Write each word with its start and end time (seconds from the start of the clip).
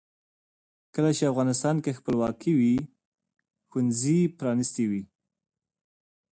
کله 0.95 1.11
چې 1.17 1.23
افغانستان 1.31 1.75
کې 1.83 1.91
ولسواکي 1.97 2.51
وي 2.59 2.75
ښوونځي 3.69 4.19
پرانیستي 4.37 4.85
وي. 4.91 5.03